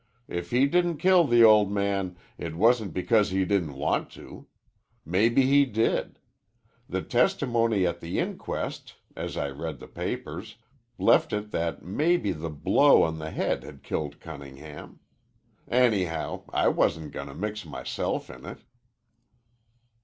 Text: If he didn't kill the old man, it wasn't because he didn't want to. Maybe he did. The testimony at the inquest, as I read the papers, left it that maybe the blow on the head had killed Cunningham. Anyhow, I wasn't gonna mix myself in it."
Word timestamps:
If 0.27 0.49
he 0.49 0.65
didn't 0.65 0.97
kill 0.97 1.25
the 1.27 1.43
old 1.43 1.71
man, 1.71 2.17
it 2.35 2.55
wasn't 2.55 2.91
because 2.91 3.29
he 3.29 3.45
didn't 3.45 3.75
want 3.75 4.09
to. 4.13 4.47
Maybe 5.05 5.43
he 5.43 5.63
did. 5.63 6.17
The 6.89 7.03
testimony 7.03 7.85
at 7.85 7.99
the 7.99 8.17
inquest, 8.17 8.95
as 9.15 9.37
I 9.37 9.51
read 9.51 9.77
the 9.79 9.87
papers, 9.87 10.55
left 10.97 11.33
it 11.33 11.51
that 11.51 11.83
maybe 11.83 12.31
the 12.31 12.49
blow 12.49 13.03
on 13.03 13.19
the 13.19 13.29
head 13.29 13.61
had 13.61 13.83
killed 13.83 14.19
Cunningham. 14.19 15.01
Anyhow, 15.67 16.45
I 16.49 16.67
wasn't 16.69 17.11
gonna 17.11 17.35
mix 17.35 17.63
myself 17.63 18.27
in 18.31 18.43
it." 18.43 18.63